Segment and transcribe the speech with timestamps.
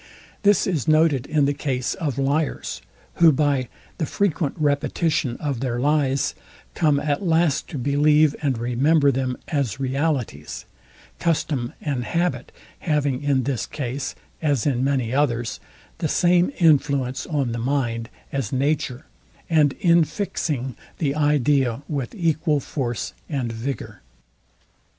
[0.41, 2.81] This is noted in the case of liars;
[3.17, 3.69] who by
[3.99, 6.33] the frequent repetition of their lies,
[6.73, 10.65] come at last to believe and remember them, as realities;
[11.19, 15.59] custom and habit having in this case, as in many others,
[15.99, 19.05] the same influence on the mind as nature,
[19.51, 24.01] and infixing the idea with equal force and vigour.